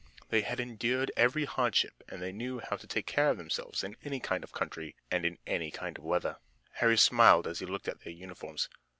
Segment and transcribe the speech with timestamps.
[0.29, 3.95] They had endured every hardship and they knew how to take care of themselves in
[4.03, 6.37] any kind of country and in any kind of weather.
[6.71, 8.67] Harry smiled as he looked at their uniforms.